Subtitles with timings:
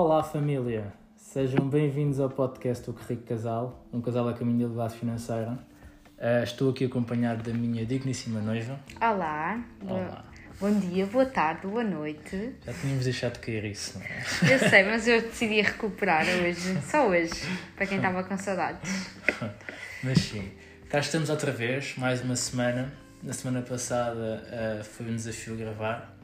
[0.00, 4.64] Olá família, sejam bem-vindos ao podcast do Que Rico Casal, um casal a caminho da
[4.66, 5.58] liberdade financeira.
[6.16, 8.78] Uh, estou aqui acompanhado da minha digníssima noiva.
[9.00, 9.60] Olá.
[9.84, 10.24] Olá.
[10.60, 12.54] Bom dia, boa tarde, boa noite.
[12.64, 14.54] Já tínhamos deixado de cair isso, não é?
[14.54, 17.32] Eu sei, mas eu decidi recuperar hoje, só hoje,
[17.74, 19.10] para quem estava com saudades.
[20.04, 20.48] Mas sim,
[20.88, 22.94] cá estamos outra vez, mais uma semana.
[23.20, 26.16] Na semana passada uh, foi um desafio gravar,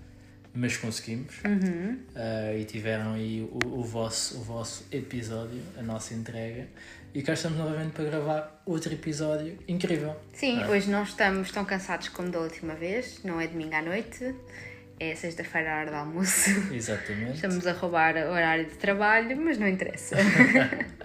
[0.54, 1.34] mas conseguimos.
[1.44, 1.98] Uhum.
[2.14, 6.68] Uh, e tiveram aí o, o, vosso, o vosso episódio, a nossa entrega.
[7.12, 10.16] E cá estamos novamente para gravar outro episódio incrível.
[10.32, 10.68] Sim, Ah.
[10.68, 14.34] hoje não estamos tão cansados como da última vez, não é domingo à noite,
[14.98, 16.50] é sexta-feira à hora do almoço.
[16.72, 17.34] Exatamente.
[17.34, 20.16] Estamos a roubar o horário de trabalho, mas não interessa.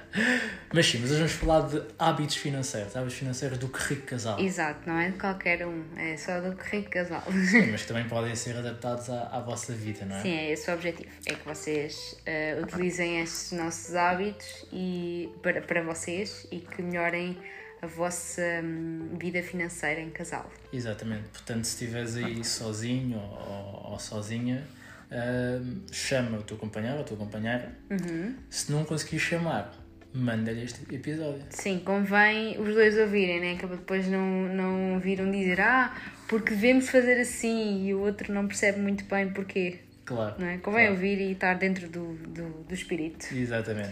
[0.73, 4.39] Mas sim, mas hoje vamos falar de hábitos financeiros, hábitos financeiros do que rico casal.
[4.39, 7.23] Exato, não é de qualquer um, é só do que rico casal.
[7.49, 10.21] Sim, mas também podem ser adaptados à, à vossa vida, não é?
[10.21, 11.09] Sim, é esse o objetivo.
[11.25, 17.37] É que vocês eh, utilizem estes nossos hábitos e, para, para vocês e que melhorem
[17.81, 20.51] a vossa hum, vida financeira em casal.
[20.73, 21.29] Exatamente.
[21.29, 24.63] Portanto, se estiveres aí sozinho ou, ou sozinha,
[25.11, 27.71] ahm, chama o teu companheiro ou a tua companheira.
[27.89, 28.35] Uhum.
[28.49, 29.73] Se não conseguires chamar,
[30.13, 31.43] manda-lhe este episódio.
[31.49, 33.55] Sim, convém os dois ouvirem, né?
[33.55, 34.21] Que depois não,
[34.53, 35.95] não viram dizer ah,
[36.27, 39.79] porque devemos fazer assim e o outro não percebe muito bem porquê.
[40.05, 40.35] Claro.
[40.39, 40.57] Não é?
[40.57, 40.93] Convém claro.
[40.93, 43.27] ouvir e estar dentro do, do, do espírito.
[43.33, 43.91] Exatamente.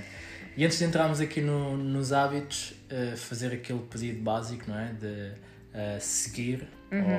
[0.57, 4.93] E antes de entrarmos aqui no- nos hábitos, eh, fazer aquele pedido básico, não é?
[4.93, 5.31] De
[5.73, 6.67] eh, seguir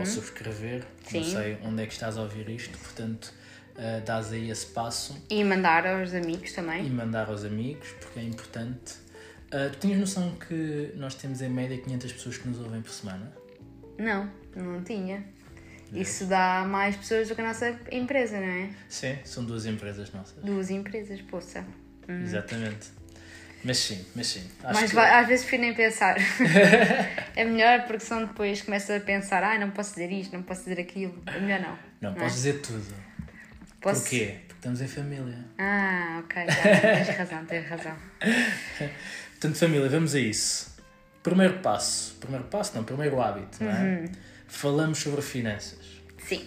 [0.00, 0.84] ou subscrever.
[1.12, 1.24] Não Uhum.
[1.26, 1.32] Sim.
[1.34, 3.32] sei onde é que estás a ouvir isto, portanto,
[3.76, 6.88] uh, dás aí esse passo E mandar aos amigos e também.
[6.90, 8.94] mandar aos amigos, porque é importante.
[9.52, 12.90] Uh, tu tinhas noção que nós temos em média 500 pessoas que nos ouvem por
[12.90, 13.30] semana?
[13.98, 15.22] Não, não tinha.
[15.92, 18.70] Isso dá mais pessoas do que a nossa empresa, não é?
[18.88, 20.42] Sim, são duas empresas nossas.
[20.44, 21.64] Duas empresas, poça.
[22.06, 22.88] Exatamente.
[23.64, 24.48] Mas sim, mas sim.
[24.62, 26.16] Mas que- às vezes prefiro nem pensar.
[27.36, 30.62] é melhor porque senão depois começa a pensar, ah, não posso dizer isto, não posso
[30.62, 31.20] dizer aquilo.
[31.26, 31.78] É melhor não.
[32.00, 32.14] Não, é?
[32.20, 32.94] podes dizer tudo.
[33.80, 34.02] Posso...
[34.02, 34.36] Porquê?
[34.46, 35.38] Porque estamos em família.
[35.58, 37.96] Ah, ok, tá, tens razão, tens razão.
[39.32, 40.76] Portanto, família, vamos a isso.
[41.22, 42.16] Primeiro passo.
[42.20, 44.04] Primeiro passo, não, primeiro hábito, não Uhum.
[44.04, 44.08] é?
[44.46, 45.78] Falamos sobre finanças.
[46.26, 46.46] Sim,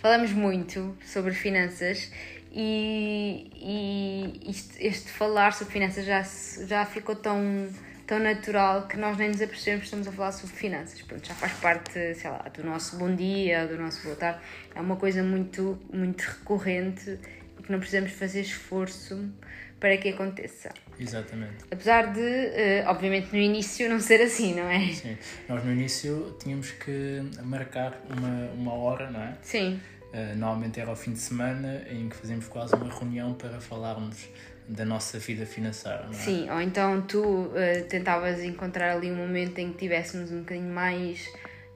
[0.00, 2.10] falamos muito sobre finanças
[2.52, 4.50] e, e
[4.80, 6.22] este falar sobre finanças já,
[6.66, 7.68] já ficou tão,
[8.06, 11.00] tão natural que nós nem nos apercebemos que estamos a falar sobre finanças.
[11.02, 14.40] Pronto, já faz parte, sei lá, do nosso bom dia, do nosso boa tarde.
[14.74, 17.18] É uma coisa muito, muito recorrente
[17.58, 19.30] e que não precisamos fazer esforço
[19.78, 20.70] para que aconteça.
[20.98, 21.64] Exatamente.
[21.70, 24.88] Apesar de, eh, obviamente, no início não ser assim, não é?
[24.92, 25.16] Sim.
[25.48, 29.36] Nós no início tínhamos que marcar uma, uma hora, não é?
[29.40, 29.80] Sim,
[30.12, 34.28] Uh, normalmente era ao fim de semana em que fazíamos quase uma reunião para falarmos
[34.68, 36.14] da nossa vida financeira, não é?
[36.14, 40.70] Sim, ou então tu eh, tentavas encontrar ali um momento em que tivéssemos um bocadinho
[40.70, 41.26] mais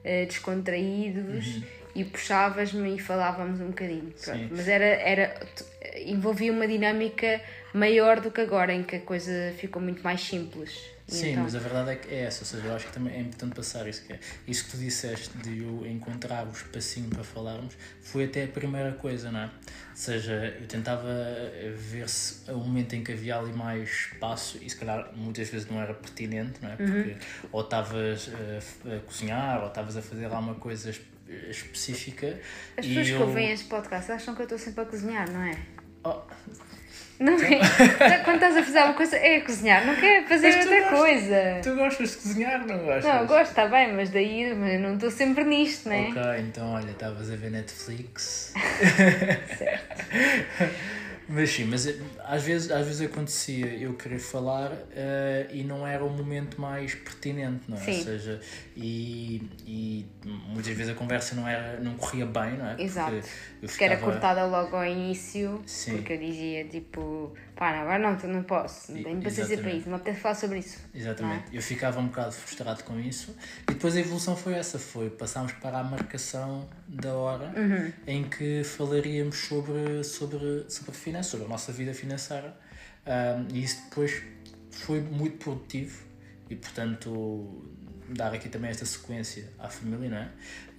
[0.03, 1.63] eh, descontraídos
[1.95, 4.13] e puxavas-me e falávamos um bocadinho.
[4.51, 5.35] Mas era, era,
[6.05, 7.41] envolvia uma dinâmica
[7.73, 10.92] maior do que agora, em que a coisa ficou muito mais simples.
[11.07, 13.13] Sim, então- mas a verdade é que é essa, ou seja, eu acho que também
[13.13, 14.19] é importante passar isso que é.
[14.47, 18.93] Isso que tu disseste de eu encontrar o espacinho para falarmos foi até a primeira
[18.93, 19.43] coisa, não é?
[19.45, 19.49] Ou
[19.95, 24.69] seja, eu tentava eh, ver se o momento em que havia ali mais espaço, e
[24.69, 26.75] se calhar muitas vezes não era pertinente, não é?
[26.77, 27.17] Porque
[27.51, 31.01] ou estavas eh, f- a cozinhar ou estavas a fazer lá uma coisa es-
[31.49, 32.39] específica.
[32.77, 33.17] As pessoas eu...
[33.17, 35.57] que ouvem este podcast acham que eu estou sempre a cozinhar, não é?
[36.05, 36.21] Oh,
[37.23, 38.17] Não é?
[38.25, 41.59] Quando estás a fazer alguma coisa, é cozinhar, não quer fazer outra gostas- coisa.
[41.63, 43.05] tu gostas de cozinhar, não gostas?
[43.05, 46.09] Não, gosto, está bem, mas daí mas eu não estou sempre nisto, não é?
[46.09, 48.53] Ok, então olha, estavas a ver Netflix.
[49.57, 50.03] Certo.
[51.29, 51.95] Mas sim, mas eh,
[52.25, 56.93] às vezes, às vezes acontecia eu querer falar eh, e não era o momento mais
[56.95, 57.79] pertinente, não é?
[57.79, 57.97] Sim.
[57.99, 58.41] Ou seja,
[58.75, 60.05] e, e
[60.47, 62.69] muitas vezes a conversa não, era, não corria bem, não é?
[62.69, 63.21] Porque Exato.
[63.61, 65.97] eu Que era cortada logo ao início, Sim.
[65.97, 69.71] porque eu dizia tipo, pá, não, agora não, tu não posso, não tenho paciência para
[69.71, 70.79] isso, não apetece falar sobre isso.
[70.93, 71.53] Exatamente.
[71.53, 71.57] é?
[71.57, 73.35] Eu ficava um bocado frustrado com isso.
[73.69, 77.91] E depois a evolução foi essa, foi passámos para a marcação da hora Uhum.
[78.07, 82.55] em que falaríamos sobre, sobre, sobre finanças, sobre a nossa vida financeira.
[83.05, 84.21] Ahm, e isso depois
[84.71, 86.03] foi muito produtivo
[86.49, 87.63] e, portanto,
[88.09, 90.29] dar aqui também esta sequência à família, não é?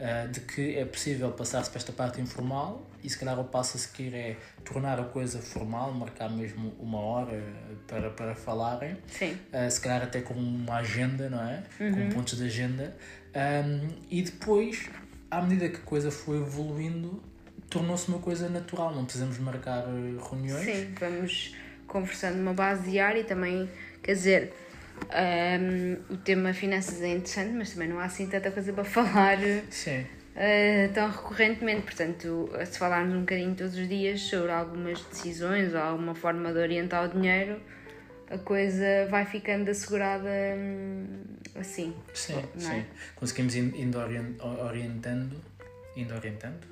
[0.00, 3.76] Ah, de que é possível passar-se para esta parte informal e se calhar o passo
[3.76, 7.42] a seguir é tornar a coisa formal, marcar mesmo uma hora
[7.86, 8.96] para, para falarem.
[9.06, 9.38] Sim.
[9.52, 11.62] Uh, se calhar até com uma agenda, não é?
[11.78, 12.96] Com pontos de agenda.
[13.34, 14.88] Um, e depois,
[15.30, 17.22] à medida que a coisa foi evoluindo,
[17.68, 18.94] tornou-se uma coisa natural.
[18.94, 20.64] Não precisamos marcar uh, reuniões.
[20.64, 21.54] Sim, vamos
[21.86, 23.68] conversando numa base diária e também,
[24.02, 24.54] quer dizer,
[25.10, 29.38] um, o tema finanças é interessante, mas também não há assim tanta coisa para falar
[29.38, 31.82] uh, tão recorrentemente.
[31.82, 36.58] Portanto, se falarmos um bocadinho todos os dias sobre algumas decisões ou alguma forma de
[36.58, 37.60] orientar o dinheiro,
[38.30, 41.06] a coisa vai ficando assegurada hum,
[41.56, 41.94] assim.
[42.14, 42.58] Sim, é?
[42.58, 42.84] sim.
[43.16, 45.36] Conseguimos in- indo orien- orientando.
[45.96, 46.66] Indo orientando?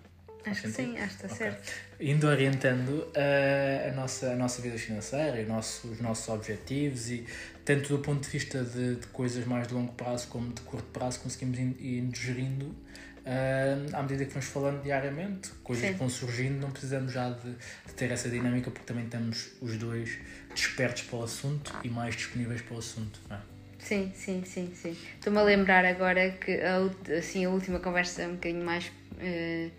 [0.44, 1.36] Acho que sim, acho que está Ok.
[1.36, 1.72] certo.
[2.00, 7.24] Indo orientando uh, a, nossa, a nossa vida financeira o nosso- os nossos objetivos e
[7.64, 10.86] tanto do ponto de vista de, de coisas mais de longo prazo como de curto
[10.92, 15.50] prazo conseguimos ir, ir gerindo uh, à medida que vamos falando diariamente.
[15.62, 15.92] Coisas Sim.
[15.92, 17.50] que vão surgindo, não precisamos já de,
[17.86, 20.18] de ter essa dinâmica porque também estamos os dois
[20.54, 23.20] despertos para o assunto e mais disponíveis para o assunto.
[23.30, 23.40] Não é?
[23.78, 24.96] Sim, sim, sim, sim.
[25.16, 29.70] Estou-me a lembrar agora que a, assim, a última conversa um bocadinho mais eh,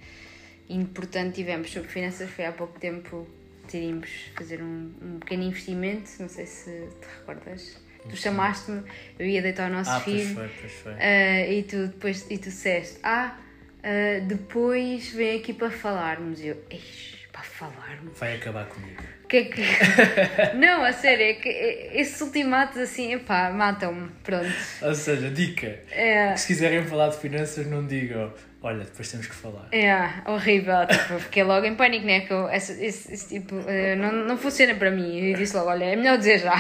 [0.70, 3.28] importante tivemos sobre finanças foi há pouco tempo
[3.66, 7.78] decidimos fazer um, um pequeno investimento, não sei se te recordas.
[8.10, 8.84] Tu chamaste-me,
[9.18, 10.94] eu ia deitar o nosso Ah, pois filho foi, pois foi.
[11.00, 13.38] eh, e tu depois e tu disseste, ah,
[13.82, 16.42] eh, depois vem aqui para falarmos.
[16.42, 18.20] E eu, "Eish, para falarmos?
[18.20, 19.02] Vai acabar comigo.
[19.30, 19.62] Que é que.
[20.60, 24.52] não, a sério, é que eh, esses ultimatos assim, epá, matam-me, pronto.
[24.82, 25.80] Ou seja, dica.
[25.90, 28.34] É, Se quiserem falar de finanças, não digam,
[28.64, 29.68] olha, depois temos que falar.
[29.72, 29.92] é
[30.26, 32.22] horrível, tipo, fiquei logo em pânico, né?
[32.22, 35.18] Que eu, esse, esse, esse tipo, eh, não, não funciona para mim.
[35.20, 36.56] E disse logo, olha, é melhor dizer já.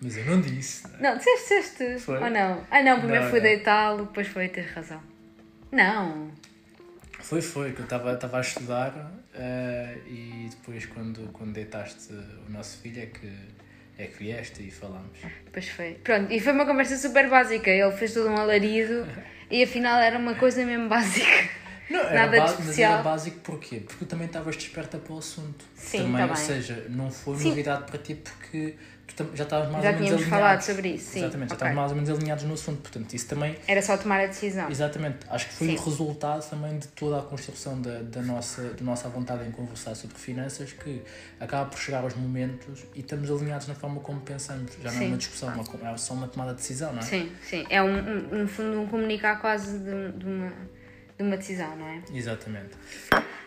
[0.00, 0.86] Mas eu não disse.
[0.88, 0.98] né?
[1.00, 1.98] Não, disseste, disseste.
[2.04, 2.22] Foi?
[2.22, 2.64] Ou não?
[2.70, 3.46] Ah, não, primeiro Não, fui não.
[3.46, 5.00] deitá-lo, depois foi ter razão.
[5.72, 6.30] Não.
[7.20, 12.12] Foi, foi, que eu estava a estudar eh, e depois quando, quando deitaste
[12.46, 13.32] o nosso filho é que,
[13.98, 15.18] é que vieste e falámos.
[15.46, 15.94] Depois foi.
[16.04, 17.70] Pronto, e foi uma conversa super básica.
[17.70, 19.06] Ele fez todo um alarido
[19.50, 21.48] e afinal era uma coisa mesmo básica.
[21.90, 22.92] Não, era Nada de ba- Mas especial.
[22.94, 23.76] era básico porquê?
[23.80, 25.64] Porque tu também estavas desperta para o assunto.
[25.76, 27.48] Sim, também, tá Ou seja, não foi Sim.
[27.50, 28.74] novidade para ti porque
[29.12, 30.28] tam- já estavas mais Já ou menos alinhados.
[30.30, 31.18] falado sobre isso, sim.
[31.20, 31.66] Exatamente, já Ok.
[31.68, 32.80] estavas mais ou menos alinhados no assunto.
[32.80, 34.70] Portanto, isso também Era só tomar a decisão.
[34.70, 35.76] Exatamente, acho que foi Sim.
[35.76, 39.94] o resultado também de toda a construção da, da, nossa, da nossa vontade em conversar
[39.94, 41.02] sobre finanças que
[41.38, 44.72] acaba por chegar aos momentos e estamos alinhados na forma como pensamos.
[44.82, 45.08] Já não é Sim.
[45.08, 47.02] uma discussão, uma, é só uma tomada de decisão, não é?
[47.02, 47.66] Sim, sim.
[47.68, 50.52] É um, um, no fundo um comunicar quase de, de uma,
[51.18, 52.02] de uma decisão, não é?
[52.12, 52.70] Exatamente.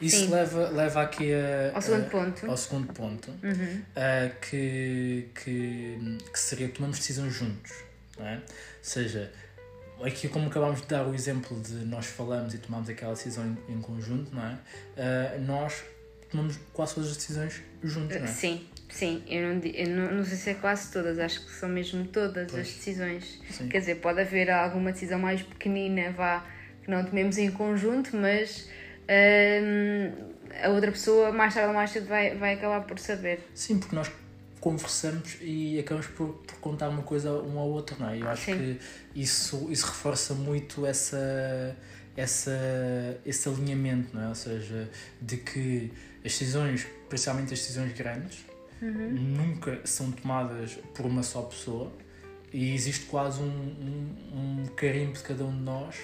[0.01, 0.29] Isso Sim.
[0.31, 2.43] leva, leva aqui a, Ao segundo a- ponto.
[2.45, 2.51] Uhum.
[2.51, 3.31] ao segundo ponto
[3.95, 7.71] a que, que, que seria tomamos decisões juntos.
[8.19, 8.35] É?
[8.35, 8.41] Ou
[8.81, 9.31] seja,
[10.03, 13.73] aqui como acabámos de dar o exemplo de nós falamos e tomamos aquela decisão em,
[13.75, 14.57] em conjunto, não é?
[14.97, 15.83] Ah, nós
[16.31, 18.27] tomamos quase todas as decisões juntos, não é?
[18.27, 19.23] Sim, sim.
[19.27, 22.51] Eu, não, eu não, não sei se é quase todas, acho que são mesmo todas
[22.51, 22.67] Pois.
[22.67, 23.39] as decisões.
[23.51, 23.69] Sim.
[23.69, 26.45] Quer dizer, pode haver alguma decisão mais pequenina, vá,
[26.83, 28.67] que não tomemos em conjunto, mas
[29.09, 30.11] hum,
[30.63, 33.39] a outra pessoa mais tarde ou mais cedo vai, vai acabar por saber.
[33.53, 34.11] Sim, porque nós
[34.59, 38.21] conversamos e acabamos por, por contar uma coisa um ao outro, não é?
[38.21, 38.57] Eu acho Sim.
[38.57, 38.79] que
[39.19, 41.75] isso, isso reforça muito essa,
[42.15, 42.51] essa,
[43.25, 44.27] esse alinhamento, não é?
[44.29, 44.89] Ou seja,
[45.21, 45.91] de que
[46.25, 48.45] as decisões, principalmente as decisões grandes,
[48.81, 51.91] nunca são tomadas por uma só pessoa
[52.53, 55.95] e existe quase um, um, um carimbo de cada um de nós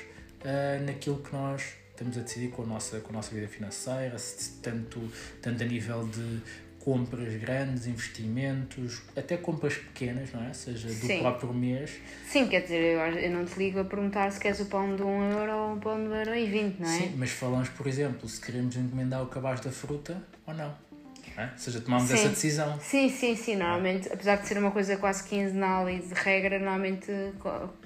[0.43, 4.17] ah, naquilo que nós estamos a decidir com a nossa, com a nossa vida financeira,
[4.17, 4.99] se- tanto,
[5.41, 6.41] tanto a nível de
[6.79, 10.51] compras grandes, investimentos, até compras pequenas, não é?
[10.53, 11.19] Seja do Sim.
[11.19, 11.91] próprio mês.
[12.27, 15.01] Sim, quer dizer, eu, eu não te ligo a perguntar se queres o pão de
[15.01, 16.97] 1 euro ou um pão de 1 euro e 20, não é?
[16.97, 20.75] Sim, mas falamos, por exemplo, se queremos encomendar o cabaz da fruta ou não.
[21.37, 21.43] é?
[21.53, 22.15] Ou seja, tomamos Sim.
[22.15, 22.77] essa decisão.
[22.81, 23.55] Sim, sim, sim.
[23.55, 27.09] Normalmente, apesar de ser uma coisa quase quinzenal e de regra, normalmente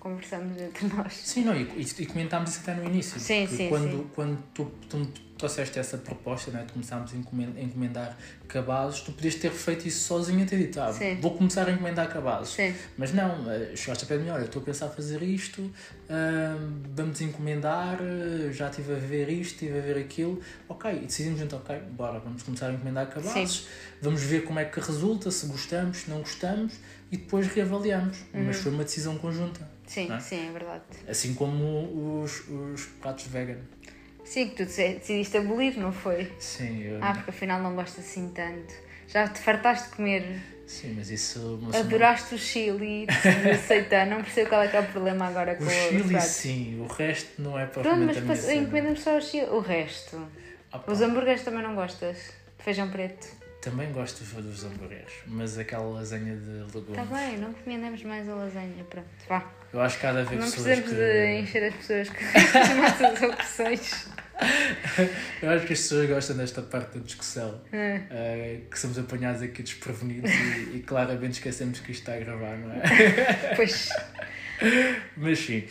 [0.08, 1.14] conversamos entre nós.
[1.14, 3.20] Sim, não, e, e, e comentámos isso até no início.
[3.20, 4.10] Sim, sim, quando, sim.
[4.16, 9.02] quando tu, tu me trouxeste essa proposta, né, de começarmos a encomen- a encomendar cabazes,
[9.02, 11.20] tu podias ter feito isso sozinho e ter dito, ah, Sim.
[11.22, 12.54] vou começar a encomendar cabazes.
[12.54, 12.74] Sim.
[12.98, 15.70] Mas não, eh, chegaste a pé de mim, olha, estou a pensar fazer isto,
[16.10, 16.56] ah,
[16.96, 21.40] vamos encomendar, eh, já estive a ver isto, estive a ver aquilo, ok, e decidimos
[21.42, 23.68] então, ok, bora, vamos começar a encomendar cabazes,
[24.02, 26.74] vamos ver como é que resulta, se gostamos, se não gostamos,
[27.12, 28.18] e depois reavaliamos.
[28.34, 29.62] Mas foi uma decisão conjunta.
[29.62, 29.68] Uhum.
[29.88, 30.20] Sim, Não é?
[30.20, 30.84] sim, é verdade.
[31.08, 33.60] Assim como os, os pratos vegan.
[34.26, 36.30] Sim, que tu decidiste abolir, não foi?
[36.40, 38.74] Sim, eu, Ah, porque afinal não gostas assim tanto.
[39.08, 41.58] Já te fartaste de comer, sim, mas isso.
[41.66, 45.56] pessoa- adoraste o chili, de aceitar, não percebo qual é que é o problema agora
[45.56, 46.28] com O chili, pratos.
[46.32, 49.46] sim, o resto não é Pronto, propriamente mas encomenda-me só o chili.
[49.46, 50.22] O resto.
[50.74, 52.18] Ah, Os hambúrgueres também não gostas?
[52.60, 53.37] Feijão preto.
[53.70, 56.90] Também gosto dos- hambúrgueres, mas aquela lasanha de legumes.
[56.90, 58.84] Está Tá bem, não encomendamos mais a lasanha.
[58.90, 59.52] Pronto, vá.
[59.74, 60.96] Eu acho que há de haver Não pessoas precisamos que.
[60.96, 62.16] de encher as pessoas com
[62.60, 64.08] as nossas opções.
[65.42, 69.64] Eu acho que as pessoas gostam desta parte da discussão, uh, que somos apanhados aqui
[69.64, 72.82] desprevenidos e, e, claramente esquecemos que isto está a gravar, não é?
[73.56, 73.90] Pois.
[75.18, 75.68] Mas sim,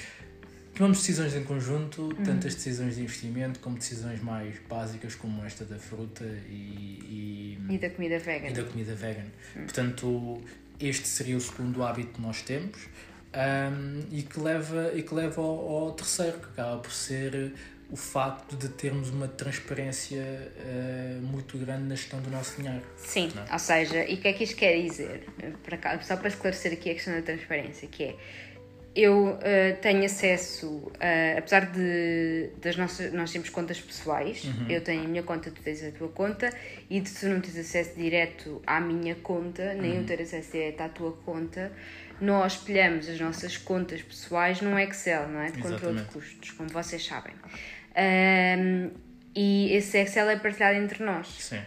[0.76, 5.64] tomamos decisões em conjunto, tanto as decisões de investimento como decisões mais básicas, como esta
[5.64, 7.59] da fruta e.
[7.68, 8.49] E, e da comida vegan.
[8.49, 9.26] E da comida vegan.
[9.54, 10.40] Portanto,
[10.78, 12.76] este seria o segundo hábito que nós temos.
[13.35, 17.52] Um, e que leva, e que leva ao, ao terceiro, que acaba por ser
[17.90, 22.83] o facto de termos uma transparência uh, muito grande na gestão do nosso dinheiro.
[22.97, 23.52] Sim, é?
[23.52, 25.26] ou seja, e o que é que isto quer dizer?
[25.62, 28.16] Para cá, só para esclarecer aqui a questão da transparência, que é
[28.97, 34.67] eu uh, tenho acesso, uh, apesar de das nossas, nós temos contas pessoais, uhum.
[34.71, 36.50] eu tenho a minha conta, tu tens a tua conta,
[36.88, 39.97] e tu não tens acesso direto à minha conta, nem uhum.
[39.99, 41.71] eu ter acesso direto à tua conta,
[42.19, 45.50] nós espelhamos as nossas contas pessoais num Excel, não é?
[45.50, 47.35] De controle de custos, como vocês sabem.
[47.95, 48.91] Um,
[49.35, 51.29] e esse Excel é partilhado entre nós.
[51.29, 51.61] Sim.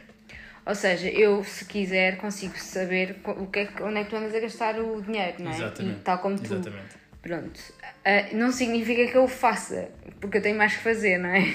[0.66, 4.34] Ou seja, eu, se quiser, consigo saber o que é, onde é que tu andas
[4.34, 5.56] a gastar o dinheiro, não é?
[5.56, 5.98] Exatamente.
[5.98, 6.54] E tal como tu.
[6.54, 6.99] Exatamente.
[7.22, 7.60] Pronto.
[7.60, 11.54] Uh, não significa que eu o faça, porque eu tenho mais que fazer, não é?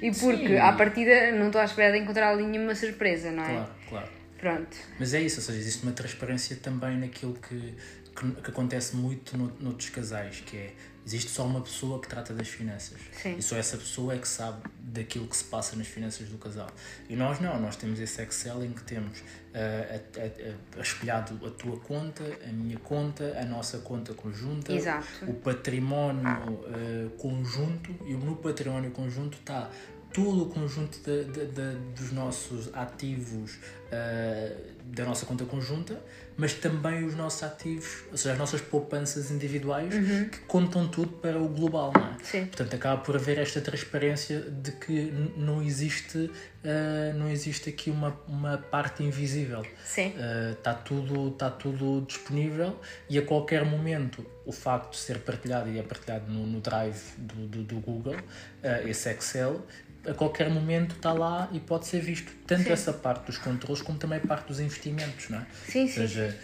[0.00, 0.58] E porque, Sim.
[0.58, 3.46] à partida, não estou à espera de encontrar ali nenhuma surpresa, não é?
[3.46, 4.08] Claro, claro.
[4.38, 4.76] Pronto.
[4.98, 7.74] Mas é isso, ou seja, existe uma transparência também naquilo que,
[8.16, 10.72] que, que acontece muito no, noutros casais, que é
[11.04, 12.98] Existe só uma pessoa que trata das finanças.
[13.20, 13.36] Sim.
[13.36, 16.68] E só essa pessoa é que sabe daquilo que se passa nas finanças do casal.
[17.08, 19.22] E nós não, nós temos esse Excel em que temos uh,
[19.54, 25.24] a, a, a, espelhado a tua conta, a minha conta, a nossa conta conjunta, Exato.
[25.26, 29.70] o património uh, conjunto, e no património conjunto está
[30.12, 36.00] todo o conjunto de, de, de, dos nossos ativos uh, da nossa conta conjunta,
[36.36, 40.28] mas também os nossos ativos, ou seja, as nossas poupanças individuais, uhum.
[40.28, 42.16] que contam tudo para o global, não é?
[42.22, 42.46] Sim.
[42.46, 48.18] Portanto, acaba por haver esta transparência de que não existe, uh, não existe aqui uma,
[48.26, 49.64] uma parte invisível.
[49.84, 50.08] Sim.
[50.08, 55.70] Uh, está, tudo, está tudo disponível e a qualquer momento o facto de ser partilhado
[55.70, 59.64] e é partilhado no, no Drive do, do, do Google, uh, esse Excel,
[60.06, 62.72] a qualquer momento está lá e pode ser visto tanto sim.
[62.72, 65.46] essa parte dos controles como também a parte dos investimentos, não é?
[65.66, 66.00] Sim, sim.
[66.02, 66.38] Ou seja,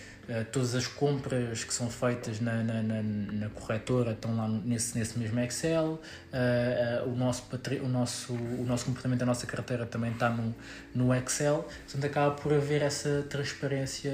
[0.53, 5.19] todas as compras que são feitas na, na, na, na corretora estão lá nesse, nesse
[5.19, 7.45] mesmo Excel, uh, uh, o, nosso
[7.83, 10.55] o, nosso, o nosso comportamento da nossa carteira também está no,
[10.95, 14.13] no Excel, portanto acaba por haver essa transparência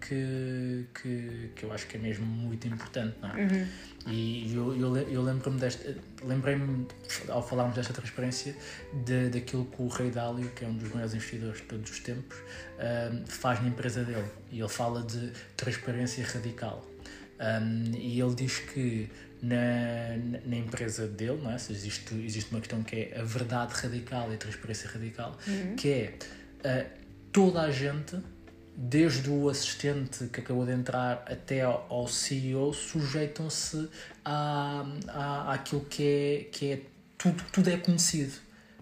[0.00, 3.42] que, que, que eu acho que é mesmo muito importante, não é?
[3.42, 3.66] Uhum.
[4.06, 6.86] E eu, eu, eu lembro-me desta, lembrei-me
[7.28, 8.56] ao falarmos desta transparência
[9.04, 12.00] de, daquilo que o Rei Dálio, que é um dos maiores investidores de todos os
[12.00, 12.36] tempos,
[12.80, 14.28] um, faz na empresa dele.
[14.50, 16.84] E ele fala de transparência radical.
[17.38, 19.10] Um, e ele diz que
[19.42, 19.56] na,
[20.44, 21.56] na empresa dele, não é?
[21.56, 25.76] Existe, existe uma questão que é a verdade radical e a transparência radical, uhum.
[25.76, 26.14] que é
[26.64, 27.00] uh,
[27.32, 28.16] toda a gente
[28.76, 33.90] desde o assistente que acabou de entrar até ao CEO, sujeitam-se
[34.24, 36.80] à, à, àquilo que é, que é
[37.18, 38.32] tudo, tudo é conhecido.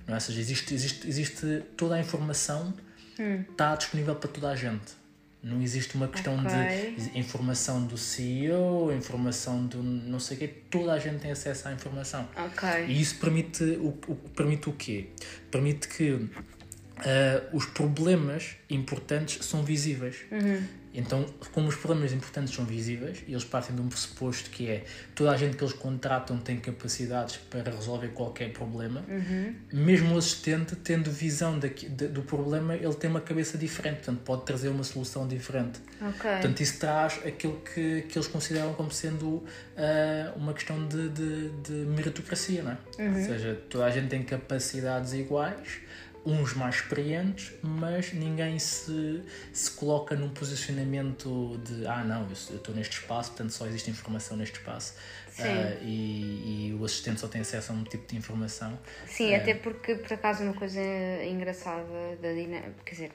[0.07, 0.17] Não é?
[0.17, 2.73] Ou seja, existe, existe, existe toda a informação
[3.19, 3.45] hum.
[3.51, 4.99] está disponível para toda a gente.
[5.41, 6.97] Não existe uma questão okay.
[6.97, 11.69] de informação do CEO, informação do não sei o quê, toda a gente tem acesso
[11.69, 12.29] à informação.
[12.53, 12.87] Okay.
[12.87, 15.07] E isso permite o, o, permite o quê?
[15.49, 16.29] Permite que uh,
[17.53, 20.17] os problemas importantes são visíveis.
[20.31, 20.63] Uhum.
[20.95, 24.85] Então, como os problemas importantes são visíveis, e eles partem de um pressuposto que é
[25.15, 29.55] toda a gente que eles contratam tem capacidades para resolver qualquer problema, uhum.
[29.73, 34.21] mesmo o assistente, tendo visão daqui, de, do problema, ele tem uma cabeça diferente, portanto,
[34.25, 35.81] pode trazer uma solução diferente.
[36.01, 36.31] Okay.
[36.33, 39.45] Portanto, isso traz aquilo que, que eles consideram como sendo uh,
[40.37, 42.79] uma questão de, de, de meritocracia, não é?
[43.03, 43.19] Uhum.
[43.19, 45.81] Ou seja, toda a gente tem capacidades iguais
[46.25, 49.23] uns mais experientes, mas ninguém se,
[49.53, 54.37] se coloca num posicionamento de ah não, eu estou neste espaço, portanto só existe informação
[54.37, 54.95] neste espaço.
[55.39, 58.77] Uh, e, e, o assistente só tem acesso a um tipo de informação.
[59.07, 60.81] Sim, uh, até porque por acaso uma coisa
[61.25, 63.13] engraçada da dinâmica, quer dizer,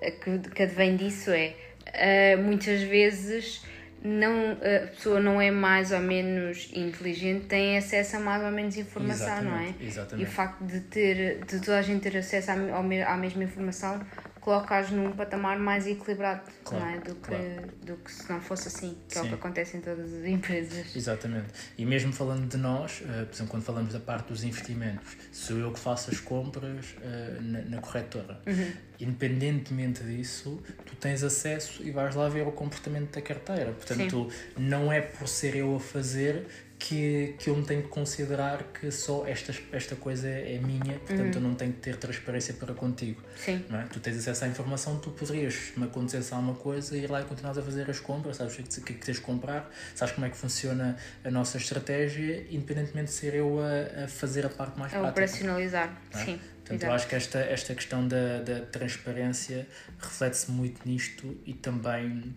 [0.00, 1.54] que, que advém disso é
[1.86, 3.62] uh, muitas vezes
[4.04, 8.76] não, a pessoa não é mais ou menos inteligente, tem acesso a mais ou menos
[8.76, 9.74] informação, exatamente, não é?
[9.80, 10.26] Exatamente.
[10.26, 13.98] E o facto de, ter, de toda a gente ter acesso à, à mesma informação
[14.44, 16.98] coloca-as num patamar mais equilibrado claro, não é?
[16.98, 17.62] do, que, claro.
[17.82, 19.20] do que se não fosse assim, que Sim.
[19.20, 20.94] é o que acontece em todas as empresas.
[20.94, 21.46] Exatamente.
[21.78, 25.56] E mesmo falando de nós, uh, por exemplo, quando falamos da parte dos investimentos, sou
[25.56, 28.38] eu que faço as compras uh, na, na, corretora.
[28.46, 28.72] Uhum.
[29.00, 33.72] Independentemente disso, tu tens acesso e vais lá ver o comportamento da carteira.
[33.72, 34.62] Portanto, Sim.
[34.62, 36.46] não é por ser eu a fazer
[36.78, 41.36] que, que eu me tenho que considerar que só esta, esta coisa é minha, portanto
[41.36, 43.22] eu não tenho que ter transparência para contigo.
[43.36, 43.64] Sim.
[43.70, 43.84] Não é?
[43.84, 47.58] Tu tens acesso à informação, tu poderias, me acontecesse alguma coisa, ir lá e continuar
[47.58, 50.30] a fazer as compras, sabes o que, que, que tens de comprar, sabes como é
[50.30, 54.92] que funciona a nossa estratégia, independentemente de ser eu a, a fazer a parte mais
[54.92, 55.10] A prática.
[55.10, 56.24] operacionalizar, não é?
[56.24, 56.40] sim.
[56.64, 56.86] Portanto, exato.
[56.92, 59.66] eu acho que esta, esta questão da, da transparência
[59.98, 62.34] reflete-se muito nisto e também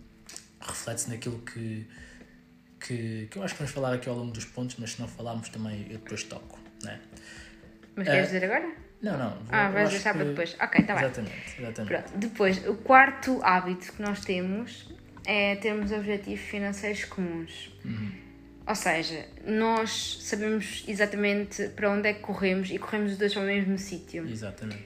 [0.60, 1.86] reflete-se naquilo que,
[2.80, 5.08] que, que eu acho que vamos falar aqui ao longo dos pontos, mas se não
[5.08, 6.58] falarmos também eu depois toco.
[6.82, 6.98] Não, é?
[7.96, 8.68] Mas queres Ah, dizer agora?
[9.02, 9.18] não.
[9.18, 10.56] não vou- Ah, vais deixar para que- depois.
[10.60, 11.04] Ok, está bem.
[11.04, 11.88] Exatamente, exatamente.
[11.92, 12.18] Pronto.
[12.18, 14.88] Depois, o quarto hábito que nós temos
[15.26, 17.72] é termos objetivos financeiros comuns.
[18.66, 23.42] Ou seja, nós sabemos exatamente para onde é que corremos e corremos os dois para
[23.42, 24.28] o mesmo sítio.
[24.28, 24.84] Exatamente.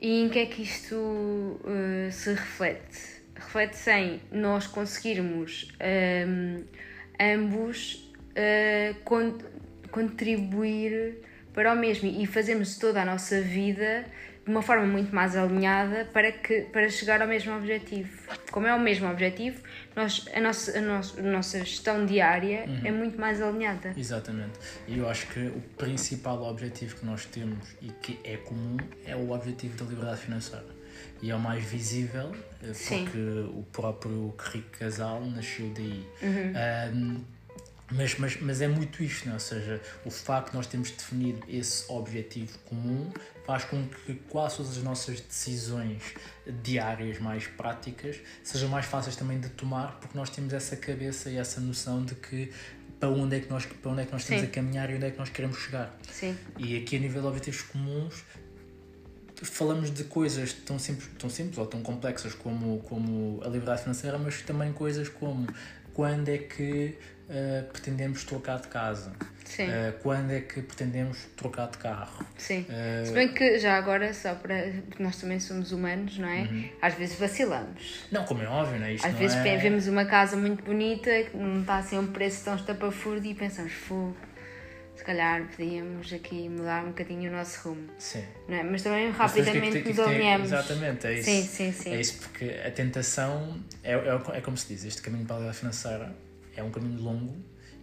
[0.00, 3.16] E em que é que isto eh, se reflete?
[3.34, 6.62] Reflete-se em nós conseguirmos ehm,
[7.20, 9.38] ambos eh, con-
[9.90, 11.22] contribuir
[11.54, 14.04] para o mesmo e fazermos toda a nossa vida
[14.44, 18.08] de uma forma muito mais alinhada para, que, para chegar ao mesmo objetivo.
[18.52, 19.60] Como é o mesmo objetivo,
[19.96, 23.92] nós, a, nossa, a, nossa, a nossa gestão diária é muito mais alinhada.
[23.96, 24.52] Exatamente.
[24.86, 29.16] E eu acho que o principal objetivo que nós temos e que é comum é
[29.16, 30.75] o objetivo da liberdade financeira.
[31.22, 32.32] E é o mais visível,
[32.62, 33.04] eh, Sim.
[33.04, 36.06] porque o próprio rico casal nasceu daí.
[36.22, 36.52] Uhum.
[36.54, 37.24] Ahm,
[37.90, 39.34] mas, mas, mas é muito isto, não é?
[39.34, 43.12] ou seja, o facto de nós termos definido esse objetivo comum
[43.46, 46.02] faz com que quase todas as nossas decisões
[46.64, 51.36] diárias mais práticas sejam mais fáceis também de tomar, porque nós temos essa cabeça e
[51.36, 52.52] essa noção de que
[52.98, 54.48] para onde é que nós, para onde é que nós estamos Sim.
[54.48, 55.96] a caminhar e onde é que nós queremos chegar.
[56.10, 58.24] Sim, E aqui a nível de objetivos comuns
[59.42, 64.18] falamos de coisas tão simples, tão simples ou tão complexas como, como a liberdade financeira,
[64.18, 65.46] mas também coisas como
[65.92, 66.96] quando é que
[67.28, 69.12] eh, pretendemos trocar de casa,
[69.44, 72.24] sim, Eh, quando é que pretendemos trocar de carro.
[72.36, 72.64] sim.
[72.68, 74.72] Eh, Se bem que já agora, só para.
[74.98, 76.70] nós também somos humanos, não é?
[76.80, 78.04] Às vezes vacilamos.
[78.12, 78.92] não, como é óbvio, não é?
[78.94, 79.56] Isto Às não vezes é...
[79.56, 83.34] vemos uma casa muito bonita que não está assim a um preço tão estapafúrdio e
[83.34, 84.16] pensamos, fogo,
[84.96, 87.88] se calhar podíamos aqui mudar um bocadinho o nosso rumo.
[87.98, 88.24] Sim.
[88.48, 88.62] Não é?
[88.62, 90.46] Mas também rapidamente nos alinhamos.
[90.46, 91.30] Exatamente, é isso.
[91.30, 91.90] Sim, sim, sim.
[91.90, 95.38] É isso porque a tentação é, é, é como se diz, este caminho para a
[95.38, 96.16] liberdade financeira
[96.56, 97.36] é um caminho longo,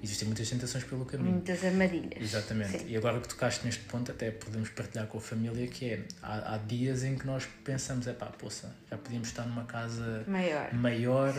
[0.03, 1.31] existem muitas tentações pelo caminho.
[1.31, 2.21] Muitas armadilhas.
[2.21, 2.79] Exatamente.
[2.79, 2.85] Sim.
[2.89, 6.55] E agora que tocaste neste ponto, até podemos partilhar com a família que é, há,
[6.55, 10.73] há dias em que nós pensamos, é pá, poça, já podíamos estar numa casa Maior.
[10.73, 11.33] maior,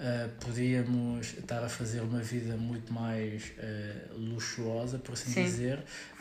[0.00, 5.44] ah, podíamos estar a fazer uma vida muito mais ah, luxuosa, por assim Sim.
[5.44, 5.78] dizer.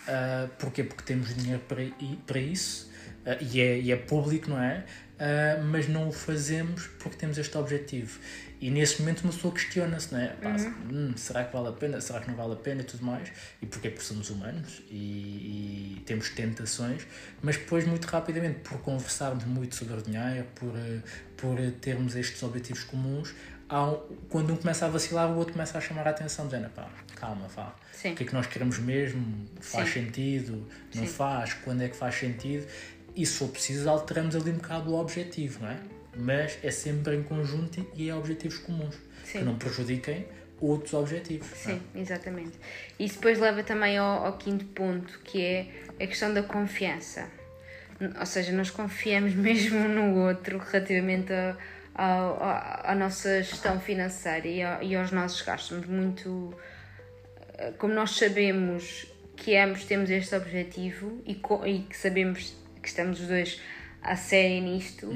[0.07, 0.83] Ah, porquê?
[0.83, 1.81] Porque temos dinheiro para,
[2.27, 2.89] para isso
[3.31, 4.83] ah, e, é, e é público, não é?
[5.19, 8.19] Ah, mas não o fazemos porque temos este objetivo.
[8.61, 10.27] E nesse momento uma pessoa questiona-se, não é?
[10.27, 10.53] Pá,
[10.91, 12.01] hum, será que vale a pena?
[12.01, 13.29] Será que não vale a pena e tudo mais?
[13.61, 13.89] E porquê?
[13.89, 17.07] Porque somos humanos e, e temos tentações,
[17.41, 20.99] mas depois muito rapidamente, por conversarmos muito sobre o dinheiro, por, eh,
[21.37, 23.33] por termos estes objetivos comuns,
[23.71, 26.89] um- quando um começa a vacilar, o outro começa a chamar a atenção, dizendo, pá,
[27.15, 27.47] calma,
[27.93, 28.11] Sim.
[28.11, 29.45] o que é que nós queremos mesmo?
[29.61, 30.05] Faz Sim.
[30.05, 30.67] sentido?
[30.95, 31.13] Não Sim.
[31.13, 31.53] faz?
[31.53, 32.67] Quando é que faz sentido?
[33.15, 35.77] E se for preciso, alteramos ali um bocado o objetivo, não é?
[36.15, 39.39] Mas é sempre em conjunto e é objetivos comuns, Sim.
[39.39, 40.25] que não prejudiquem
[40.59, 41.51] outros objetivos.
[41.51, 41.55] é?
[41.55, 42.51] Sim, exatamente.
[42.99, 45.67] Isso depois leva também ao, ao quinto ponto, que é
[46.01, 47.27] a questão da confiança.
[48.19, 51.31] Ou seja, nós confiamos mesmo no outro relativamente
[51.95, 55.69] a- à nossa gestão financeira e, ao- e aos nossos gastos.
[55.69, 56.53] Somos muito.
[57.57, 62.87] eh, Como nós sabemos que ambos temos este objetivo e, co- e que sabemos que
[62.87, 63.61] estamos os dois
[64.01, 65.13] a sério nisto,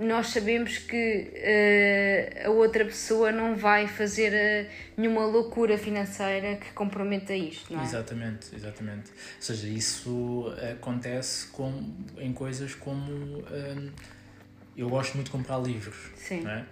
[0.00, 6.72] nós sabemos que eh, a outra pessoa não vai fazer eh, nenhuma loucura financeira que
[6.72, 7.84] comprometa isto, não é?
[7.84, 9.10] Exatamente, exatamente.
[9.10, 13.12] Ou seja, isso acontece com, em coisas como.
[13.12, 13.90] hum,
[14.76, 16.10] eu gosto muito de comprar livros.
[16.16, 16.40] Sim.
[16.40, 16.64] Não é?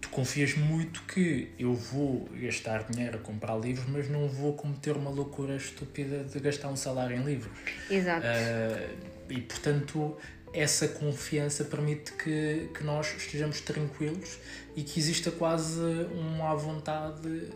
[0.00, 4.96] Tu confias muito que eu vou gastar dinheiro a comprar livros, mas não vou cometer
[4.96, 7.52] uma loucura estúpida de gastar um salário em livros.
[7.90, 8.26] Exato.
[8.26, 10.16] Ah, e portanto,
[10.52, 14.38] essa confiança permite que, que nós estejamos tranquilos
[14.76, 15.80] e que exista quase
[16.12, 17.48] uma à vontade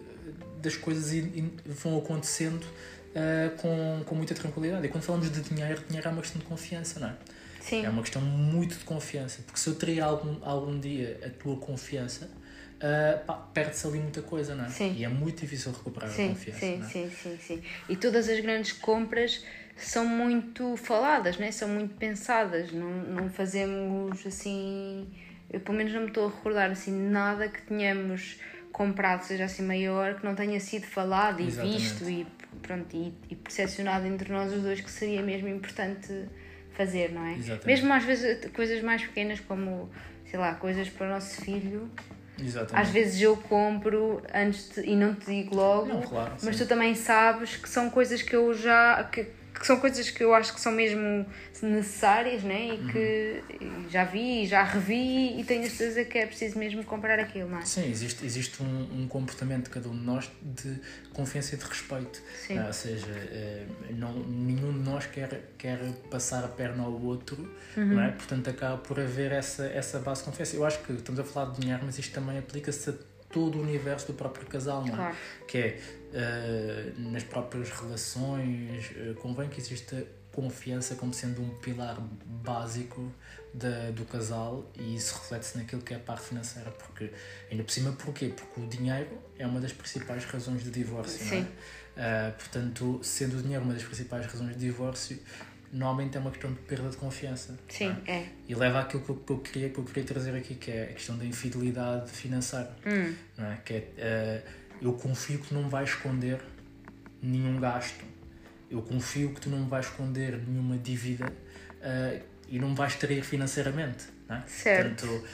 [0.61, 2.67] das coisas e, e vão acontecendo
[3.15, 4.85] ah, com, com muita tranquilidade.
[4.87, 7.15] E quando falamos de dinheiro, dinheiro é uma questão de confiança, não é?
[7.61, 7.85] Sim.
[7.85, 11.57] É uma questão muito de confiança, porque se eu teria algum, algum dia a tua
[11.57, 12.31] confiança,
[13.27, 14.69] pá, perde-se ali muita coisa, não é?
[14.71, 14.95] Sim.
[14.97, 16.61] E é muito difícil recuperar a Sim, confiança.
[16.61, 16.91] sim, não é?
[16.91, 17.63] sim, sim, sim.
[17.89, 19.45] E todas as grandes compras
[19.85, 21.51] são muito faladas, né?
[21.53, 22.73] são muito pensadas.
[22.73, 25.09] Não, não fazemos assim.
[25.51, 28.38] Eu pelo menos não me estou a recordar assim nada que tenhamos
[28.73, 31.79] comprado seja assim maior, que não tenha sido falado e Exatamente.
[31.79, 32.27] visto e,
[32.62, 36.27] pronto, e, e percepcionado entre nós os dois que seria mesmo importante
[36.73, 37.33] fazer, não é?
[37.35, 37.67] Exatamente.
[37.67, 39.91] Mesmo às vezes coisas mais pequenas como,
[40.31, 41.91] sei lá, coisas para o nosso filho.
[42.41, 42.87] Exatamente.
[42.87, 46.64] Às vezes eu compro antes de, e não te digo logo, Não, claro, mas sim.
[46.64, 49.03] tu também sabes que são coisas que eu já.
[49.05, 49.27] Que,
[49.59, 51.27] que são coisas que eu acho que são mesmo
[51.62, 52.75] necessárias, né?
[52.75, 53.88] E que Uhum.
[53.90, 57.59] já vi, já revi e tenho a certeza que é preciso mesmo comprar aquilo, não
[57.59, 57.64] é?
[57.64, 60.77] Sim, existe, existe um, um comportamento de cada um de nós de
[61.12, 62.23] confiança e de respeito.
[62.47, 62.59] Sim.
[62.59, 65.79] Ah, ou seja, eh, não, nenhum de nós quer, quer
[66.11, 67.37] passar a perna ao outro,
[67.77, 67.87] Uhum.
[67.94, 68.11] não é?
[68.12, 70.57] Portanto, acaba por haver essa, essa base de confiança.
[70.57, 72.94] Eu acho que estamos a falar de dinheiro, mas isto também aplica-se a
[73.31, 74.97] todo o universo do próprio casal, não é?
[74.97, 75.17] Claro.
[75.47, 75.81] Que é,
[76.12, 83.12] eh, nas próprias relações, eh, convém que exista confiança como sendo um pilar básico
[83.53, 87.11] da, do casal e isso reflete-se naquilo que é a parte financeira, porque
[87.51, 88.33] ainda por cima porquê?
[88.35, 91.43] Porque o dinheiro é uma das principais razões de divórcio, não é?
[91.43, 91.49] Sim.
[91.99, 95.19] Ah, portanto, sendo o dinheiro uma das principais razões de divórcio,
[95.73, 97.59] normalmente é uma questão de perda de confiança.
[97.69, 98.11] Sim, não é?
[98.13, 98.29] é.
[98.49, 100.85] E leva àquilo que eu, que eu queria, que eu queria trazer aqui, que é
[100.85, 102.75] a questão da infidelidade financeira.
[102.87, 103.15] Hum.
[103.37, 103.57] Não é?
[103.65, 104.43] Que é, eh,
[104.81, 106.41] eu confio que tu não me vais esconder
[107.23, 108.05] nenhum gasto.
[108.71, 111.33] Eu confio que tu não me vais esconder nenhuma dívida
[111.83, 114.07] eh, e não me vais trair financeiramente.
[114.29, 114.43] Não é?
[114.47, 115.07] Certo.
[115.07, 115.25] Portanto,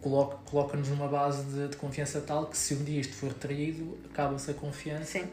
[0.00, 3.98] coloca- coloca-nos numa base de, de confiança tal que se um dia isto for traído,
[4.10, 5.28] acaba-se a confiança Sim.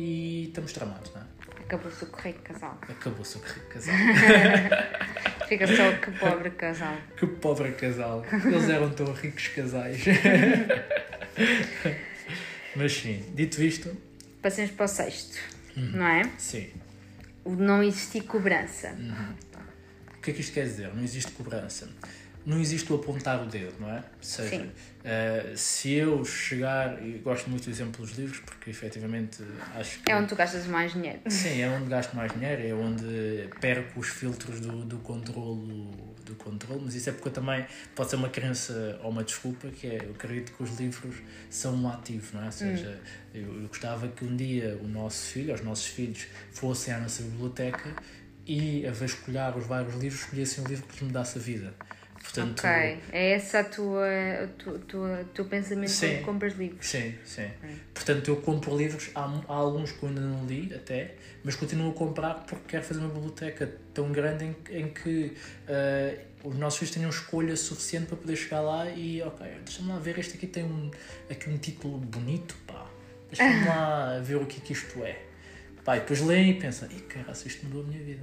[0.00, 1.12] E estamos tramados.
[1.14, 1.24] Não é?
[1.60, 2.78] Acabou-se o correio casal.
[2.88, 3.94] Acabou-se o casal.
[5.48, 6.96] Fica só que pobre casal.
[7.16, 8.24] Que pobre casal.
[8.44, 10.02] Eles eram tão ricos casais.
[12.76, 13.96] Mas sim, dito isto,
[14.42, 15.36] Passemos para o sexto,
[15.76, 15.90] Uhum.
[15.92, 16.22] não é?
[16.38, 16.70] sim.
[17.44, 18.88] O não existir cobrança.
[18.98, 19.34] Uhum.
[20.16, 20.94] O que é que isto quer dizer?
[20.94, 21.88] Não existe cobrança.
[22.46, 24.02] Não existe o apontar o dedo, não é?
[24.20, 24.70] Seja, Sim.
[25.04, 29.42] eh, se eu chegar, e gosto muito do exemplo dos livros, porque efetivamente
[29.74, 30.10] acho que.
[30.10, 31.20] É onde tu gastas mais dinheiro.
[31.28, 36.34] Sim, é onde gasto mais dinheiro, é onde perco os filtros do, do controlo do
[36.36, 39.86] controle, mas isso é porque eu também pode ser uma crença ou uma desculpa, que
[39.86, 41.16] é eu acredito que os livros
[41.48, 42.46] são um ativo, não é?
[42.46, 43.00] Ou seja,
[43.34, 47.22] eu, eu gostava que um dia o nosso filho, os nossos filhos, fossem à nossa
[47.22, 47.94] biblioteca
[48.46, 51.74] e a vasculhar os vários livros, escolhessem um livro que lhes mudasse a vida.
[52.22, 52.70] Portanto, Ok.
[53.12, 54.06] É esse a tua,
[54.44, 56.16] a tua, tua, teu pensamento Sim.
[56.16, 56.86] quando compras livros.
[56.86, 57.48] Sim, sim.
[57.94, 61.90] Portanto, eu compro livros, há, há alguns que eu ainda não li até, mas continuo
[61.90, 65.34] a comprar porque quero fazer uma biblioteca tão grande em, em que
[65.66, 69.98] eh, os nossos filhos tenham escolha suficiente para poder chegar lá e, ok, deixa-me lá
[69.98, 70.90] ver, este aqui tem um,
[71.28, 72.86] aqui um título bonito, pá,
[73.28, 75.18] deixa-me lá ver o que é que isto é.
[75.84, 78.22] Pá, e depois leem e pensam, ih, caralho, isto mudou a minha vida.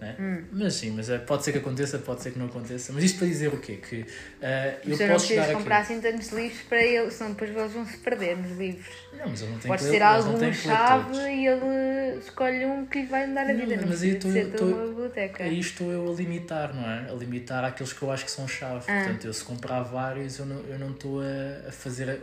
[0.00, 0.44] Né?
[0.52, 2.92] Mas sim, mas eh, pode ser que aconteça, pode ser que não aconteça.
[2.92, 3.76] Mas isto para dizer o quê?
[3.76, 4.04] Que
[4.42, 5.52] eh, eu tu não posso chegar aqui.
[5.54, 8.94] comprar assim tantos livros para eles, senão depois eles vão se perder nos livros.
[9.12, 13.06] Não, mas eu não tenho Pode ser algum chave e ele escolhe um que lhe
[13.06, 13.76] vai dar a Não, vida.
[13.76, 15.44] Não mas aí toda uma biblioteca.
[15.44, 17.10] Aí estou eu a limitar, não é?
[17.10, 18.84] A limitar aqueles que eu acho que são chave.
[18.88, 19.04] Ah.
[19.04, 22.20] Portanto, eu se comprar vários, eu não, eu não estou a, a fazer,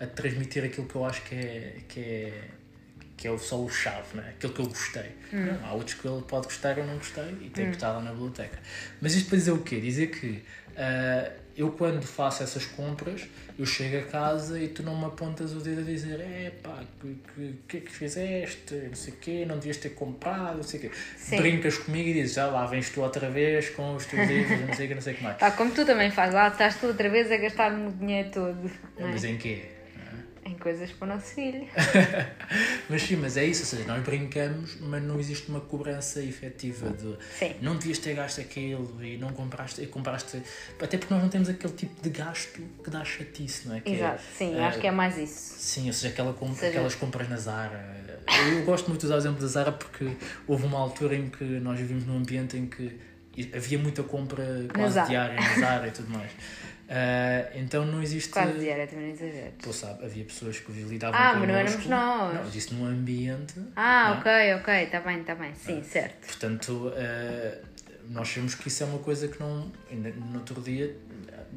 [0.00, 2.32] a, a transmitir aquilo que eu acho que é, que é,
[3.16, 4.30] que é só o chave, não é?
[4.30, 5.12] Aquilo que eu gostei.
[5.32, 5.46] Hum.
[5.46, 8.00] Não, há outros que ele pode gostar eu não gostei e tem que estar lá
[8.00, 8.58] na biblioteca.
[9.00, 9.80] Mas isto para dizer o quê?
[9.80, 10.42] Dizer que
[10.76, 15.52] ah, eu quando faço essas compras, eu chego a casa e tu não me apontas
[15.52, 19.16] o dedo a dizer é pá, que, que, que é que fizeste, não sei o
[19.18, 20.90] quê, não devias ter comprado, não sei o quê.
[21.16, 21.36] Sim.
[21.36, 24.74] Brincas comigo e dizes, já lá vens tu outra vez com os teus livros, não
[24.74, 25.36] sei o que, não sei o que mais.
[25.36, 28.70] Pá, como tu também fazes, lá estás tu outra vez a gastar-me o dinheiro todo
[28.96, 29.04] é?
[29.04, 29.73] Mas em quê?
[30.44, 31.66] Em coisas para o nosso filho.
[32.88, 36.90] Mas sim, mas é isso, ou seja, nós brincamos, mas não existe uma cobrança efetiva
[36.90, 37.54] de Sim.
[37.62, 40.42] não devias ter gasto aquilo e não compraste, e compraste.
[40.80, 43.80] Até porque nós não temos aquele tipo de gasto que dá chatice, não é?
[43.80, 45.54] Que é, Exato, sim, eh, acho que é mais isso.
[45.58, 48.20] Sim, ou seja, aquela compra, Seja- aquelas compras na Zara.
[48.52, 50.14] Eu gosto muito de usar o exemplo da Zara porque
[50.46, 53.00] houve uma altura em que nós vivíamos num ambiente em que
[53.54, 56.30] havia muita compra quase diária na Zara e tudo mais.
[56.88, 58.30] Ah, então não existe.
[58.30, 59.52] Quase diária, também não exagero.
[59.62, 61.46] Pô, sabe, havia pessoas que lidavam Ah, connosco.
[61.46, 62.34] mas não éramos nós.
[62.44, 63.54] Não, disse num ambiente.
[63.76, 64.18] Ah, é?
[64.18, 66.26] ok, ok, está bem, está bem, sim, certo.
[66.26, 67.58] Portanto, eh,
[68.10, 69.70] nós sabemos que isso é uma coisa que não.
[69.90, 70.94] ainda No outro dia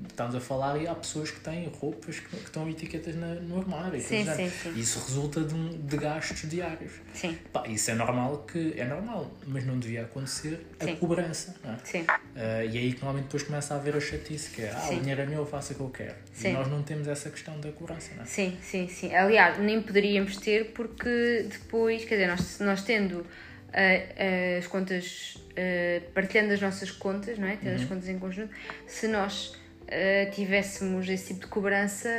[0.09, 3.59] estamos a falar e há pessoas que têm roupas que, que estão etiquetas na- no
[3.59, 3.99] armário.
[4.01, 4.73] Sim, sim, sim.
[4.75, 6.93] Isso resulta de, um- de gastos diários.
[7.13, 10.95] Sim, Pá, isso é normal que é normal, mas não devia acontecer a Sim.
[10.95, 11.55] cobrança.
[11.63, 11.77] Não é?
[11.83, 12.05] sim,
[12.35, 14.97] Eh, e aí que normalmente depois começa a haver a chatice, que é ah, Sim.
[14.97, 16.15] o dinheiro é meu, eu faço o que eu quero.
[16.33, 16.49] Sim.
[16.49, 18.25] E nós não temos essa questão da cobrança, não é?
[18.25, 19.13] sim, sim, sim.
[19.15, 23.25] Aliás, nem poderíamos ter porque depois, quer dizer, nós, nós tendo
[23.73, 27.55] ah, as contas, ah, partilhando as nossas contas, não é?
[27.57, 28.53] Tendo as contas em conjunto,
[28.85, 29.55] se nós
[29.89, 32.09] ah, tivéssemos esse tipo de cobrança,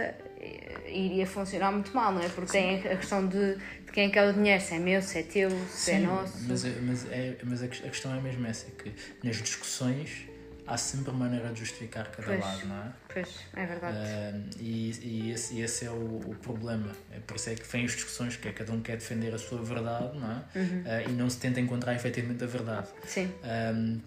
[0.40, 2.28] eh, iria funcionar muito mal, não é?
[2.28, 5.02] Porque tem a questão de, de quem é que é o dinheiro, se é meu,
[5.02, 6.38] se é teu, se é Sim, nosso.
[6.48, 8.92] Mas, é- mas, é, mas a, ques- a questão é mesmo essa, é que
[9.26, 10.26] nas discussões
[10.66, 12.40] há sempre maneira de justificar cada Pois.
[12.44, 12.92] lado, não é?
[13.12, 13.96] Pois, é verdade.
[13.98, 16.92] Ah, e, e, esse, e esse é o, o problema.
[17.10, 19.38] É por isso é que vêm as discussões, que é cada um quer defender a
[19.38, 20.58] sua verdade, não é?
[20.58, 20.82] Uhum.
[20.86, 22.88] Ah, e não se tenta encontrar efetivamente a verdade.
[23.06, 23.32] Sim.
[23.74, 24.00] Um,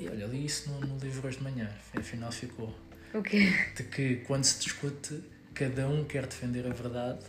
[0.00, 2.74] e olha, li isso no, no livro hoje de manhã, afinal ficou.
[3.12, 3.52] O quê?
[3.76, 5.22] De que quando se discute,
[5.54, 7.24] cada um quer defender a verdade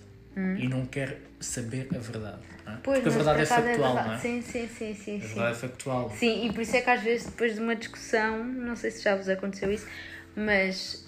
[0.57, 2.41] e não quer saber a verdade.
[2.65, 2.71] É?
[2.71, 2.77] Hum.
[2.83, 4.07] Pois, Porque a verdade é acaso factual, verdade.
[4.09, 4.19] não é?
[4.19, 5.17] Sim, sim, sim, sim.
[5.17, 5.27] A sim.
[5.27, 6.11] verdade é factual.
[6.11, 9.01] Sim, e por isso é que às vezes depois de uma discussão, não sei se
[9.03, 9.87] já vos aconteceu isso,
[10.35, 11.03] mas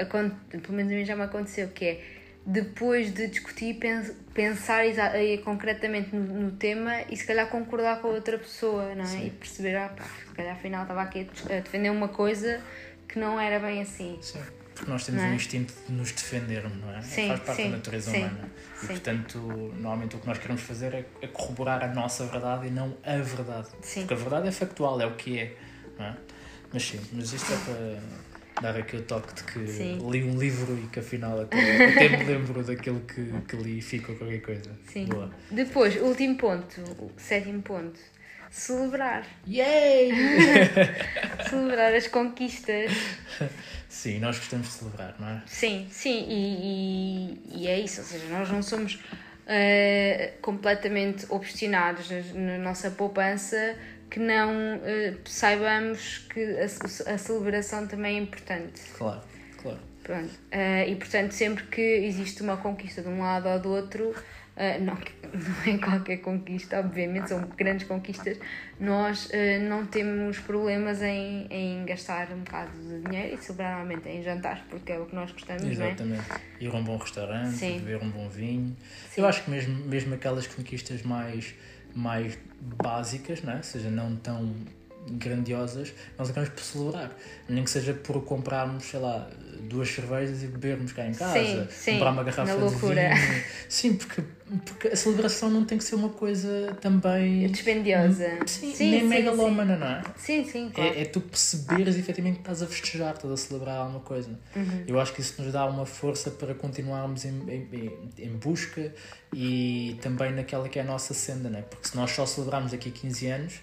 [0.00, 2.04] acon- pelo menos a mim já me aconteceu, que é
[2.46, 8.10] depois de discutir, pens- pensar eh, concretamente no, tema e se calhar concordar com a
[8.10, 9.06] outra pessoa, não é?
[9.06, 9.26] Sim.
[9.26, 12.60] E perceber, ah pá, se calhar afinal estava aqui a defender uma coisa
[13.08, 14.18] que não era bem assim.
[14.20, 14.40] Sim,
[14.74, 15.26] porque nós temos é?
[15.26, 17.00] um instinto de nos defendermos, não é?
[17.00, 18.50] Sim, Faz parte sim, da natureza sim, humana.
[18.82, 22.70] E portanto, normalmente o que nós queremos fazer é, é corroborar a nossa verdade e
[22.70, 23.68] não a verdade.
[23.80, 24.00] Sim.
[24.00, 25.56] Porque a verdade é factual, é o que é.
[25.98, 26.16] Não é?
[26.72, 30.10] Mas sim, mas isto é para dar aqui o toque de que Sim.
[30.10, 33.82] li um livro e que afinal até, até me lembro daquilo que, que li e
[33.82, 34.70] fico com qualquer coisa.
[34.86, 35.06] Sim.
[35.06, 35.30] Boa.
[35.50, 36.80] Depois, último ponto,
[37.16, 37.98] sétimo ponto.
[38.50, 39.26] Celebrar.
[39.48, 40.12] Yay!
[41.50, 42.92] Celebrar as conquistas.
[43.88, 45.42] sim, nós gostamos de celebrar, não é?
[45.44, 49.00] Sim, sim, e, e, e é isso, ou seja, nós não somos
[49.46, 53.76] eh, completamente obstinados na, na nossa poupança
[54.14, 58.80] que não eh, saibamos que a, a celebração também é importante.
[58.96, 59.20] Claro,
[59.60, 59.80] claro.
[60.04, 60.30] Pronto.
[60.52, 64.14] Eh, e portanto, sempre que existe uma conquista de um lado ou do outro,
[64.54, 68.38] eh, não, não é qualquer conquista, obviamente, são grandes conquistas,
[68.78, 69.30] nós
[69.68, 74.62] não temos problemas em, em gastar um bocado de dinheiro e celebrar normalmente em jantares,
[74.70, 75.70] porque é o que nós gostamos, é?
[75.72, 76.24] Exatamente.
[76.60, 77.80] Ir a um bom restaurante, Sim.
[77.80, 78.76] beber um bom vinho.
[79.10, 79.22] Sim.
[79.22, 81.52] Eu acho que mesmo, mesmo aquelas conquistas mais,
[81.94, 83.56] mais básicas, não é?
[83.56, 84.54] ou seja, não tão
[85.06, 87.10] grandiosas, nós acabamos por celebrar.
[87.48, 89.28] Nem que seja por comprarmos, sei lá,
[89.68, 93.44] duas cervejas e bebermos cá em casa, Sim, sim, comprar uma garrafa de vinho.
[93.68, 94.22] Sim, porque,
[94.64, 97.46] porque a celebração não tem que ser uma coisa também.
[97.48, 98.28] Dispendiosa.
[98.46, 100.02] Sim, sim, nem sim, megalómana, não é?
[100.16, 100.94] Sim, sim, claro.
[100.94, 104.30] É, é tu perceberes efetivamente que estás a festejar, estás a celebrar alguma coisa.
[104.56, 104.84] Uhum.
[104.86, 108.92] Eu acho que isso nos dá uma força para continuarmos em, em, em- busca
[109.32, 111.62] e também naquela que é a nossa senda, né?
[111.68, 113.54] porque se nós só celebrarmos daqui a 15 anos,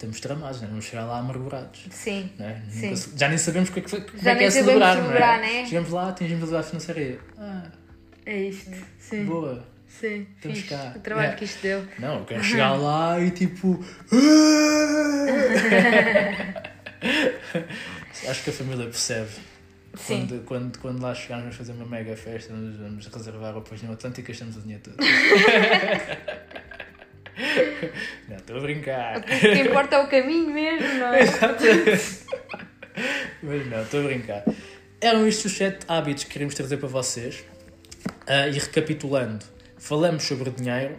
[0.00, 0.66] estamos tramados, né?
[0.68, 1.80] vamos chegar lá amargurados.
[1.90, 2.30] Sim.
[2.38, 2.62] Né?
[2.70, 2.82] Sim.
[2.86, 4.96] Nunca ce- já nem sabemos o que é, que, como Já é, que é celebrar,
[4.96, 5.52] celebrar, não é?
[5.60, 5.66] né?
[5.66, 7.62] Chegamos lá, atingimos a liberdade financeira ah,
[8.24, 8.70] É isto.
[8.98, 9.24] Sim.
[9.26, 9.62] boa.
[9.86, 10.26] Sim.
[10.36, 10.70] Estamos Fixe.
[10.74, 10.94] cá.
[10.96, 11.38] O trabalho Yeah.
[11.38, 11.84] que isto deu.
[11.98, 13.84] Não, eu quero chegar lá e tipo.
[18.28, 19.30] Acho que a família percebe.
[19.94, 20.26] Sim.
[20.28, 23.92] Quando, quando, quando lá chegarmos, vamos fazer uma mega festa, nos vamos reservar roupas no
[23.92, 24.96] Atlântico e gastamos o dinheiro todo.
[28.28, 29.18] não, estou a brincar.
[29.18, 31.20] O que importa é o caminho mesmo, não é?
[33.42, 34.44] Mas não, estou a brincar.
[35.00, 37.44] Eram estes os 7 hábitos que queríamos trazer para vocês.
[38.26, 39.44] Ah, e recapitulando,
[39.76, 40.96] falamos sobre dinheiro,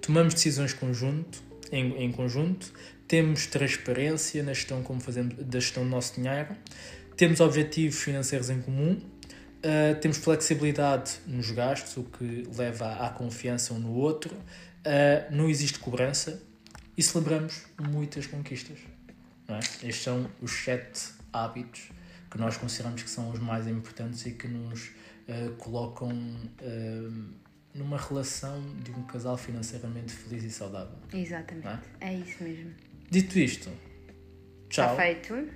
[0.00, 2.70] tomamos decisões conjunto, em, em conjunto,
[3.08, 6.54] temos transparência na gestão como fazemos da gestão do nosso dinheiro,
[7.16, 9.00] temos objetivos financeiros em comum,
[9.64, 14.36] ah, temos flexibilidade nos gastos, o que leva à, à confiança um no outro,
[14.86, 16.40] ah, não existe cobrança
[16.96, 18.78] e celebramos muitas conquistas.
[19.48, 19.58] É?
[19.58, 21.90] Estes são os sete hábitos
[22.30, 24.90] que nós consideramos que são os mais importantes e que nos
[25.28, 26.10] eh, colocam
[26.60, 27.08] eh,
[27.74, 30.96] numa relação de um casal financeiramente feliz e saudável.
[31.12, 31.66] Exatamente.
[31.66, 32.72] Não É isso mesmo.
[33.10, 33.70] Dito isto,
[34.68, 34.96] Está tchau.
[34.96, 35.48] feito.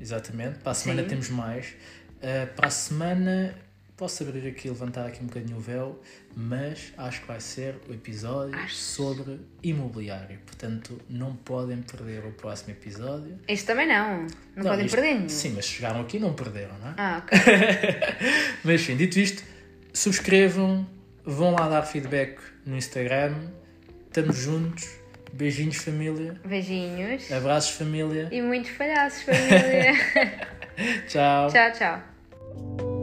[0.00, 0.58] Exatamente.
[0.58, 1.08] Para a semana Sim.
[1.08, 1.74] temos mais.
[2.20, 3.54] Eh, para a semana
[3.96, 6.00] posso abrir aqui, levantar aqui um bocadinho o véu,
[6.36, 8.74] mas acho que vai ser o episódio Acho.
[8.74, 10.38] sobre imobiliário.
[10.44, 13.38] Portanto, não podem perder o próximo episódio.
[13.46, 14.26] Este também não.
[14.56, 15.30] Não, podem isto- perder.
[15.30, 16.94] Sim, mas chegaram aqui não perderam, não é?
[16.96, 17.38] Ah, ok.
[18.64, 19.42] Mas enfim, dito isto,
[19.92, 20.86] subscrevam,
[21.24, 23.34] vão lá dar feedback no Instagram.
[24.08, 24.88] Estamos juntos.
[25.32, 26.40] Beijinhos, família.
[26.44, 27.30] Beijinhos.
[27.32, 28.28] Abraços, família.
[28.30, 29.92] E muitos palhaços, família.
[31.08, 31.50] Tchau.
[31.50, 32.93] tchau, tchau.